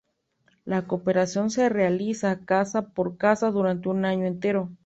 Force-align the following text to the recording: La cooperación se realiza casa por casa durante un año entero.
La 0.65 0.87
cooperación 0.87 1.51
se 1.51 1.69
realiza 1.69 2.39
casa 2.43 2.87
por 2.91 3.17
casa 3.17 3.51
durante 3.51 3.87
un 3.89 4.03
año 4.05 4.25
entero. 4.25 4.71